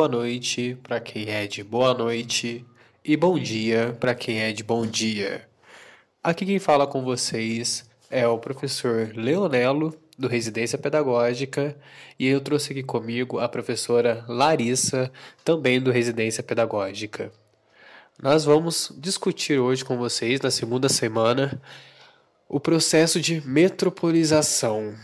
boa 0.00 0.08
noite 0.08 0.78
para 0.82 0.98
quem 0.98 1.28
é 1.28 1.46
de 1.46 1.62
boa 1.62 1.92
noite 1.92 2.64
e 3.04 3.18
bom 3.18 3.38
dia 3.38 3.94
para 4.00 4.14
quem 4.14 4.40
é 4.40 4.50
de 4.50 4.64
bom 4.64 4.86
dia. 4.86 5.46
Aqui 6.24 6.46
quem 6.46 6.58
fala 6.58 6.86
com 6.86 7.04
vocês 7.04 7.84
é 8.08 8.26
o 8.26 8.38
professor 8.38 9.12
Leonelo, 9.14 9.94
do 10.18 10.26
Residência 10.26 10.78
Pedagógica, 10.78 11.76
e 12.18 12.26
eu 12.26 12.40
trouxe 12.40 12.72
aqui 12.72 12.82
comigo 12.82 13.38
a 13.38 13.46
professora 13.46 14.24
Larissa, 14.26 15.12
também 15.44 15.78
do 15.78 15.90
Residência 15.90 16.42
Pedagógica. 16.42 17.30
Nós 18.22 18.42
vamos 18.42 18.90
discutir 18.96 19.58
hoje 19.58 19.84
com 19.84 19.98
vocês, 19.98 20.40
na 20.40 20.50
segunda 20.50 20.88
semana, 20.88 21.60
o 22.48 22.58
processo 22.58 23.20
de 23.20 23.46
metropolização 23.46 24.94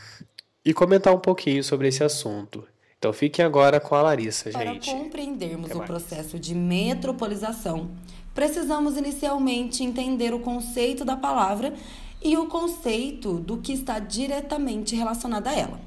e 0.65 0.73
comentar 0.73 1.15
um 1.15 1.21
pouquinho 1.21 1.63
sobre 1.63 1.87
esse 1.89 2.03
assunto. 2.03 2.67
Então 3.07 3.13
fiquem 3.13 3.45
agora 3.45 3.79
com 3.79 3.95
a 3.95 4.03
Larissa, 4.03 4.51
gente. 4.51 4.91
Para 4.91 4.99
compreendermos 4.99 5.71
o 5.71 5.79
processo 5.83 6.41
de 6.41 6.57
metropolização, 6.57 7.93
precisamos 8.35 8.97
inicialmente 8.97 9.85
entender 9.85 10.35
o 10.35 10.41
conceito 10.41 11.05
da 11.05 11.15
palavra 11.15 11.73
e 12.21 12.37
o 12.37 12.49
conceito 12.49 13.35
do 13.35 13.59
que 13.59 13.73
está 13.73 14.01
diretamente 14.01 14.97
relacionado 14.97 15.47
a 15.47 15.55
ela. 15.55 15.81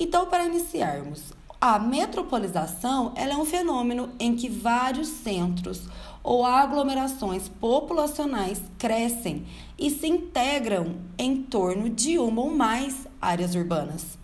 Então, 0.00 0.24
para 0.24 0.46
iniciarmos, 0.46 1.34
a 1.60 1.78
metropolização 1.78 3.12
ela 3.14 3.34
é 3.34 3.36
um 3.36 3.44
fenômeno 3.44 4.08
em 4.18 4.34
que 4.34 4.48
vários 4.48 5.08
centros 5.08 5.82
ou 6.22 6.46
aglomerações 6.46 7.46
populacionais 7.46 8.62
crescem 8.78 9.44
e 9.78 9.90
se 9.90 10.06
integram 10.06 10.94
em 11.18 11.42
torno 11.42 11.90
de 11.90 12.18
uma 12.18 12.40
ou 12.40 12.50
mais 12.50 13.06
áreas 13.20 13.54
urbanas. 13.54 14.16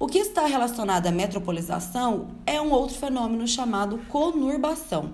O 0.00 0.06
que 0.06 0.18
está 0.18 0.46
relacionado 0.46 1.08
à 1.08 1.10
metropolização 1.10 2.28
é 2.46 2.60
um 2.60 2.70
outro 2.70 2.96
fenômeno 2.96 3.48
chamado 3.48 3.98
conurbação, 4.08 5.12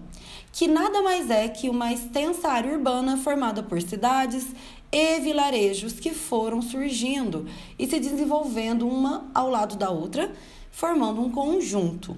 que 0.52 0.68
nada 0.68 1.00
mais 1.00 1.30
é 1.30 1.48
que 1.48 1.70
uma 1.70 1.90
extensa 1.90 2.48
área 2.48 2.70
urbana 2.70 3.16
formada 3.16 3.62
por 3.62 3.80
cidades 3.80 4.46
e 4.92 5.20
vilarejos 5.20 5.94
que 5.94 6.10
foram 6.10 6.60
surgindo 6.60 7.46
e 7.78 7.86
se 7.86 7.98
desenvolvendo 7.98 8.86
uma 8.86 9.26
ao 9.32 9.48
lado 9.48 9.74
da 9.76 9.88
outra, 9.88 10.30
formando 10.70 11.22
um 11.22 11.30
conjunto. 11.30 12.14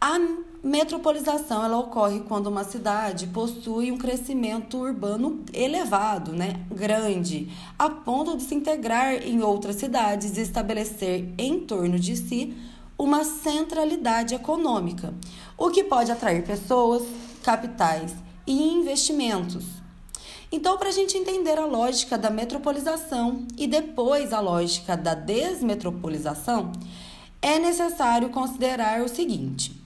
A 0.00 0.16
metropolização 0.62 1.64
ela 1.64 1.76
ocorre 1.76 2.20
quando 2.20 2.46
uma 2.46 2.62
cidade 2.62 3.26
possui 3.26 3.90
um 3.90 3.98
crescimento 3.98 4.78
urbano 4.78 5.44
elevado, 5.52 6.32
né, 6.32 6.64
grande, 6.70 7.50
a 7.76 7.90
ponto 7.90 8.36
de 8.36 8.44
se 8.44 8.54
integrar 8.54 9.26
em 9.26 9.42
outras 9.42 9.74
cidades 9.74 10.36
e 10.36 10.40
estabelecer 10.40 11.34
em 11.36 11.58
torno 11.58 11.98
de 11.98 12.14
si 12.14 12.56
uma 12.96 13.24
centralidade 13.24 14.36
econômica, 14.36 15.12
o 15.56 15.68
que 15.68 15.82
pode 15.82 16.12
atrair 16.12 16.44
pessoas, 16.44 17.02
capitais 17.42 18.14
e 18.46 18.52
investimentos. 18.52 19.64
Então, 20.52 20.78
para 20.78 20.90
a 20.90 20.92
gente 20.92 21.18
entender 21.18 21.58
a 21.58 21.66
lógica 21.66 22.16
da 22.16 22.30
metropolização 22.30 23.46
e 23.56 23.66
depois 23.66 24.32
a 24.32 24.38
lógica 24.38 24.96
da 24.96 25.14
desmetropolização, 25.14 26.70
é 27.42 27.58
necessário 27.58 28.30
considerar 28.30 29.02
o 29.02 29.08
seguinte: 29.08 29.77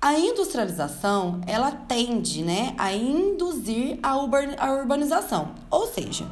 a 0.00 0.16
industrialização 0.18 1.40
ela 1.46 1.72
tende 1.72 2.42
né, 2.42 2.74
a 2.78 2.92
induzir 2.92 3.98
a 4.02 4.16
urbanização, 4.16 5.54
ou 5.70 5.86
seja, 5.88 6.24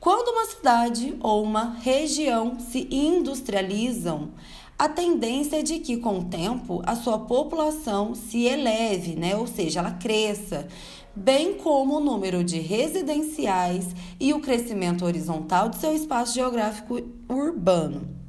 quando 0.00 0.28
uma 0.28 0.44
cidade 0.46 1.16
ou 1.20 1.42
uma 1.42 1.76
região 1.80 2.58
se 2.58 2.88
industrializam, 2.90 4.30
a 4.78 4.88
tendência 4.88 5.60
é 5.60 5.62
de 5.62 5.78
que, 5.78 5.96
com 5.96 6.18
o 6.18 6.24
tempo, 6.24 6.82
a 6.84 6.94
sua 6.94 7.18
população 7.20 8.14
se 8.14 8.44
eleve, 8.44 9.16
né? 9.16 9.34
ou 9.34 9.46
seja, 9.46 9.80
ela 9.80 9.92
cresça, 9.92 10.68
bem 11.14 11.54
como 11.54 11.96
o 11.96 12.00
número 12.00 12.44
de 12.44 12.58
residenciais 12.58 13.86
e 14.20 14.34
o 14.34 14.40
crescimento 14.40 15.04
horizontal 15.04 15.70
de 15.70 15.78
seu 15.78 15.94
espaço 15.94 16.34
geográfico 16.34 17.00
urbano. 17.28 18.25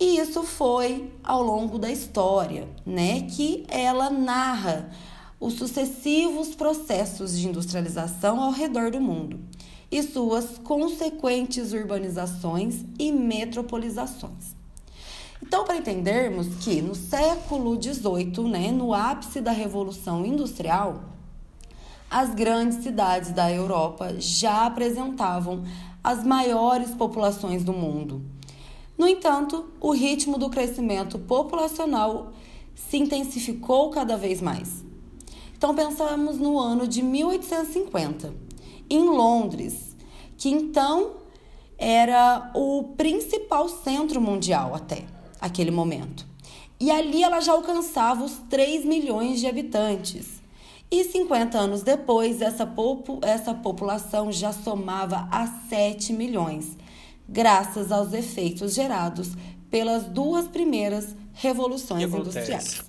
E 0.00 0.18
isso 0.18 0.42
foi 0.42 1.12
ao 1.22 1.42
longo 1.42 1.78
da 1.78 1.90
história, 1.90 2.66
né, 2.86 3.20
que 3.20 3.66
ela 3.68 4.08
narra 4.08 4.90
os 5.38 5.52
sucessivos 5.54 6.54
processos 6.54 7.38
de 7.38 7.46
industrialização 7.46 8.40
ao 8.40 8.50
redor 8.50 8.90
do 8.90 8.98
mundo 8.98 9.38
e 9.90 10.02
suas 10.02 10.56
consequentes 10.56 11.74
urbanizações 11.74 12.82
e 12.98 13.12
metropolizações. 13.12 14.56
Então, 15.42 15.64
para 15.64 15.76
entendermos 15.76 16.46
que 16.64 16.80
no 16.80 16.94
século 16.94 17.78
XVIII, 17.80 18.48
né, 18.48 18.70
no 18.70 18.94
ápice 18.94 19.42
da 19.42 19.52
Revolução 19.52 20.24
Industrial, 20.24 21.04
as 22.10 22.34
grandes 22.34 22.82
cidades 22.82 23.32
da 23.32 23.52
Europa 23.52 24.14
já 24.18 24.64
apresentavam 24.64 25.62
as 26.02 26.24
maiores 26.24 26.90
populações 26.92 27.62
do 27.62 27.74
mundo. 27.74 28.22
No 29.00 29.08
entanto, 29.08 29.64
o 29.80 29.92
ritmo 29.92 30.36
do 30.36 30.50
crescimento 30.50 31.18
populacional 31.18 32.34
se 32.74 32.98
intensificou 32.98 33.88
cada 33.88 34.14
vez 34.14 34.42
mais. 34.42 34.84
Então, 35.56 35.74
pensamos 35.74 36.36
no 36.36 36.58
ano 36.58 36.86
de 36.86 37.02
1850, 37.02 38.34
em 38.90 39.08
Londres, 39.08 39.96
que 40.36 40.50
então 40.50 41.12
era 41.78 42.50
o 42.54 42.92
principal 42.98 43.70
centro 43.70 44.20
mundial 44.20 44.74
até 44.74 45.06
aquele 45.40 45.70
momento. 45.70 46.26
E 46.78 46.90
ali 46.90 47.22
ela 47.22 47.40
já 47.40 47.52
alcançava 47.52 48.22
os 48.22 48.32
3 48.50 48.84
milhões 48.84 49.40
de 49.40 49.46
habitantes. 49.46 50.42
E 50.90 51.04
50 51.04 51.56
anos 51.56 51.82
depois, 51.82 52.42
essa, 52.42 52.66
popu 52.66 53.18
essa 53.22 53.54
população 53.54 54.30
já 54.30 54.52
somava 54.52 55.26
a 55.32 55.46
7 55.70 56.12
milhões, 56.12 56.76
graças 57.30 57.92
aos 57.92 58.12
efeitos 58.12 58.74
gerados 58.74 59.30
pelas 59.70 60.04
duas 60.04 60.48
primeiras 60.48 61.14
revoluções 61.32 62.12
industriais. 62.12 62.82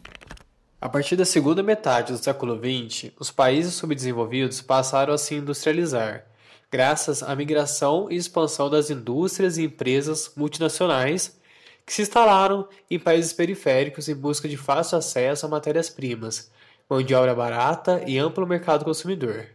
A 0.81 0.90
partir 0.90 1.16
da 1.16 1.25
segunda 1.25 1.62
metade 1.62 2.12
do 2.12 2.18
século 2.18 2.57
XX, 2.59 3.12
os 3.19 3.29
países 3.29 3.75
subdesenvolvidos 3.75 4.59
passaram 4.62 5.13
a 5.13 5.18
se 5.18 5.35
industrializar, 5.35 6.25
graças 6.72 7.22
à 7.22 7.35
migração 7.35 8.07
e 8.09 8.16
expansão 8.16 8.68
das 8.68 8.90
indústrias 8.90 9.59
e 9.59 9.63
empresas 9.63 10.31
multinacionais 10.35 11.40
que 11.85 11.94
se 11.94 12.02
instalaram 12.02 12.68
em 12.90 12.97
países 12.97 13.31
periféricos 13.31 14.09
em 14.09 14.16
busca 14.16 14.50
de 14.50 14.58
fácil 14.58 14.97
acesso 14.97 15.46
a 15.46 15.50
matérias-primas 15.50 16.50
mão 16.91 17.02
de 17.02 17.16
obra 17.16 17.34
barata 17.34 18.03
e 18.06 18.18
amplo 18.18 18.46
mercado 18.46 18.84
consumidor. 18.84 19.47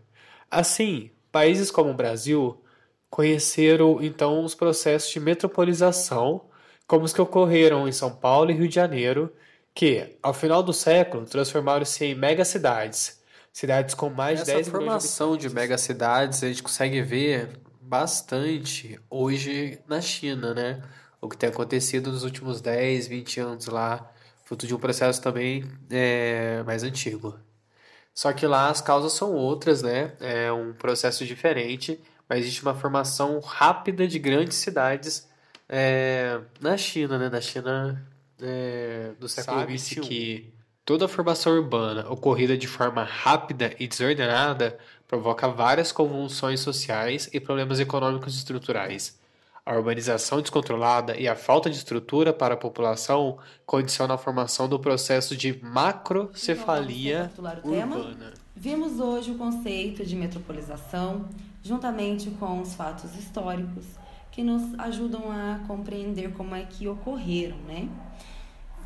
Assim, 0.50 1.10
países 1.30 1.70
como 1.70 1.90
o 1.90 1.94
Brasil 1.94 2.58
conheceram 3.10 4.02
então 4.02 4.44
os 4.44 4.54
processos 4.54 5.10
de 5.10 5.20
metropolização, 5.20 6.42
como 6.86 7.04
os 7.04 7.12
que 7.12 7.20
ocorreram 7.20 7.88
em 7.88 7.92
São 7.92 8.10
Paulo 8.14 8.50
e 8.50 8.54
Rio 8.54 8.68
de 8.68 8.74
Janeiro, 8.74 9.32
que, 9.74 10.16
ao 10.22 10.32
final 10.32 10.62
do 10.62 10.72
século, 10.72 11.26
transformaram-se 11.26 12.04
em 12.04 12.14
megacidades, 12.14 13.20
cidades 13.52 13.94
com 13.94 14.08
mais 14.08 14.40
Essa 14.40 14.52
de 14.52 14.56
10 14.56 14.68
formação 14.68 15.36
de, 15.36 15.48
de 15.48 15.54
megacidades 15.54 16.42
a 16.42 16.48
gente 16.48 16.62
consegue 16.62 17.02
ver 17.02 17.60
bastante 17.80 18.98
hoje 19.08 19.78
na 19.86 20.00
China, 20.00 20.54
né? 20.54 20.82
O 21.20 21.28
que 21.28 21.36
tem 21.36 21.48
acontecido 21.48 22.10
nos 22.10 22.24
últimos 22.24 22.60
10, 22.60 23.06
20 23.08 23.40
anos 23.40 23.66
lá 23.66 24.10
fruto 24.46 24.66
de 24.66 24.74
um 24.74 24.78
processo 24.78 25.20
também 25.20 25.64
é, 25.90 26.62
mais 26.64 26.84
antigo. 26.84 27.36
Só 28.14 28.32
que 28.32 28.46
lá 28.46 28.70
as 28.70 28.80
causas 28.80 29.12
são 29.12 29.34
outras, 29.34 29.82
né? 29.82 30.12
É 30.20 30.50
um 30.52 30.72
processo 30.72 31.26
diferente, 31.26 32.00
mas 32.28 32.40
existe 32.40 32.62
uma 32.62 32.74
formação 32.74 33.40
rápida 33.40 34.06
de 34.06 34.18
grandes 34.18 34.56
cidades 34.58 35.28
é, 35.68 36.40
na 36.60 36.76
China, 36.76 37.18
né? 37.18 37.28
Na 37.28 37.40
China 37.40 38.06
é, 38.40 39.12
do 39.18 39.28
século 39.28 39.62
XXI. 39.78 40.00
que 40.00 40.54
toda 40.84 41.06
a 41.06 41.08
formação 41.08 41.52
urbana 41.52 42.08
ocorrida 42.08 42.56
de 42.56 42.66
forma 42.66 43.02
rápida 43.02 43.74
e 43.78 43.86
desordenada 43.86 44.78
provoca 45.08 45.48
várias 45.48 45.92
convulsões 45.92 46.60
sociais 46.60 47.28
e 47.32 47.40
problemas 47.40 47.80
econômicos 47.80 48.36
estruturais 48.36 49.18
a 49.66 49.74
urbanização 49.74 50.40
descontrolada 50.40 51.16
e 51.16 51.26
a 51.26 51.34
falta 51.34 51.68
de 51.68 51.76
estrutura 51.76 52.32
para 52.32 52.54
a 52.54 52.56
população 52.56 53.36
condicionam 53.66 54.14
a 54.14 54.18
formação 54.18 54.68
do 54.68 54.78
processo 54.78 55.36
de 55.36 55.60
macrocefalia 55.60 57.32
então, 57.36 57.72
urbana. 57.72 58.32
Vimos 58.58 59.00
hoje 59.00 59.32
o 59.32 59.34
conceito 59.36 60.02
de 60.02 60.16
metropolização, 60.16 61.28
juntamente 61.62 62.30
com 62.30 62.62
os 62.62 62.74
fatos 62.74 63.14
históricos 63.14 63.84
que 64.32 64.42
nos 64.42 64.74
ajudam 64.78 65.30
a 65.30 65.60
compreender 65.66 66.32
como 66.32 66.54
é 66.54 66.62
que 66.62 66.88
ocorreram, 66.88 67.58
né? 67.68 67.86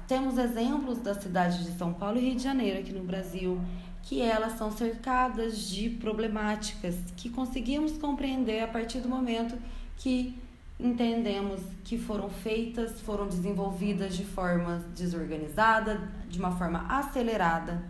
Temos 0.09 0.37
exemplos 0.39 0.99
das 0.99 1.23
cidades 1.23 1.65
de 1.65 1.71
São 1.79 1.93
Paulo 1.93 2.19
e 2.19 2.23
Rio 2.23 2.35
de 2.35 2.43
Janeiro 2.43 2.81
aqui 2.81 2.93
no 2.93 3.05
Brasil, 3.05 3.61
que 4.03 4.21
elas 4.21 4.59
são 4.59 4.73
cercadas 4.73 5.69
de 5.69 5.89
problemáticas 5.89 6.97
que 7.17 7.31
conseguimos 7.31 7.97
compreender 7.97 8.65
a 8.65 8.69
partir 8.69 8.99
do 8.99 9.09
momento 9.09 9.57
que 9.99 10.37
entendemos 10.81 11.61
que 11.85 11.97
foram 11.97 12.29
feitas, 12.29 13.01
foram 13.03 13.29
desenvolvidas 13.29 14.17
de 14.17 14.25
forma 14.25 14.85
desorganizada, 14.97 16.11
de 16.29 16.41
uma 16.41 16.51
forma 16.57 16.87
acelerada. 16.89 17.89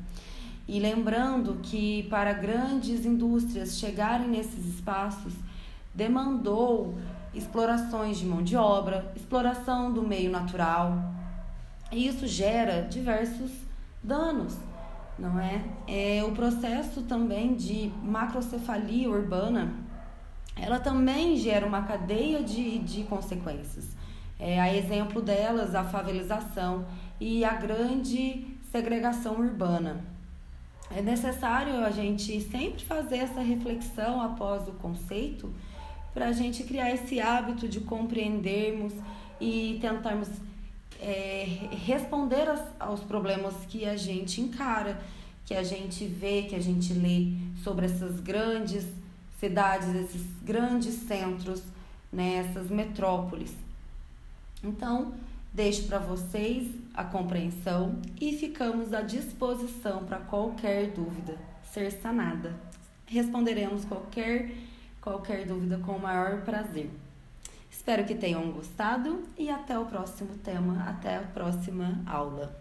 E 0.71 0.79
lembrando 0.79 1.59
que 1.63 2.05
para 2.05 2.33
grandes 2.33 3.05
indústrias 3.05 3.77
chegarem 3.77 4.29
nesses 4.29 4.67
espaços 4.67 5.33
demandou 5.93 6.95
explorações 7.35 8.19
de 8.19 8.25
mão 8.25 8.41
de 8.41 8.57
obra, 8.57 9.13
exploração 9.17 9.93
do 9.93 10.03
meio 10.03 10.31
natural. 10.31 11.13
E 11.91 12.07
isso 12.07 12.25
gera 12.29 12.83
diversos 12.83 13.51
danos, 14.01 14.57
não 15.19 15.41
é? 15.41 15.65
é 15.89 16.23
o 16.23 16.31
processo 16.31 17.03
também 17.03 17.55
de 17.55 17.91
macrocefalia 18.05 19.11
urbana 19.11 19.75
ela 20.61 20.79
também 20.79 21.37
gera 21.37 21.67
uma 21.67 21.83
cadeia 21.83 22.43
de, 22.43 22.79
de 22.79 23.05
consequências. 23.05 23.97
É, 24.39 24.61
a 24.61 24.75
exemplo 24.75 25.21
delas, 25.21 25.75
a 25.75 25.85
favelização 25.85 26.87
e 27.19 27.45
a 27.45 27.55
grande 27.55 28.47
segregação 28.71 29.39
urbana. 29.41 30.05
É 30.91 31.01
necessário 31.01 31.85
a 31.85 31.91
gente 31.91 32.41
sempre 32.41 32.85
fazer 32.85 33.19
essa 33.19 33.41
reflexão 33.41 34.21
após 34.21 34.67
o 34.67 34.73
conceito 34.73 35.53
para 36.13 36.27
a 36.27 36.33
gente 36.33 36.65
criar 36.65 36.91
esse 36.93 37.21
hábito 37.21 37.69
de 37.69 37.81
compreendermos 37.81 38.93
e 39.41 39.79
tentarmos 39.81 40.29
é, 41.01 41.47
responder 41.87 42.49
as, 42.49 42.61
aos 42.79 43.01
problemas 43.01 43.55
que 43.69 43.87
a 43.87 43.97
gente 43.97 44.41
encara, 44.41 45.01
que 45.47 45.55
a 45.55 45.63
gente 45.63 46.05
vê, 46.07 46.43
que 46.43 46.57
a 46.57 46.61
gente 46.61 46.93
lê 46.93 47.29
sobre 47.63 47.87
essas 47.87 48.19
grandes 48.21 48.85
cidades, 49.39 49.89
esses 49.95 50.23
grandes 50.43 50.95
centros, 50.95 51.63
né, 52.13 52.45
essas 52.49 52.69
metrópoles. 52.69 53.55
Então, 54.63 55.15
Deixo 55.53 55.89
para 55.89 55.99
vocês 55.99 56.69
a 56.95 57.03
compreensão 57.03 58.01
e 58.21 58.37
ficamos 58.37 58.93
à 58.93 59.01
disposição 59.01 60.05
para 60.05 60.19
qualquer 60.19 60.93
dúvida 60.93 61.37
ser 61.73 61.91
sanada. 61.91 62.55
Responderemos 63.07 63.85
qualquer 63.85 64.51
qualquer 65.01 65.47
dúvida 65.47 65.79
com 65.79 65.93
o 65.93 66.01
maior 66.01 66.43
prazer. 66.43 66.91
Espero 67.71 68.05
que 68.05 68.15
tenham 68.15 68.51
gostado 68.53 69.25
e 69.37 69.51
até 69.51 69.79
o 69.79 69.87
próximo 69.87 70.37
tema, 70.45 70.85
até 70.89 71.17
a 71.17 71.23
próxima 71.23 72.03
aula. 72.07 72.55